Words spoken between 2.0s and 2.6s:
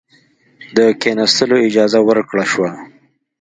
ورکړه